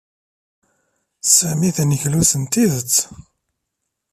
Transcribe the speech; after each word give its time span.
Sami 1.35 1.69
d 1.75 1.77
aneglus 1.83 2.31
n 2.41 2.43
tidet. 2.51 2.93